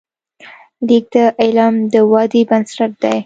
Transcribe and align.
لیک 0.87 1.05
د 1.13 1.15
علم 1.41 1.75
د 1.93 1.95
ودې 2.11 2.41
بنسټ 2.49 2.91
دی. 3.03 3.17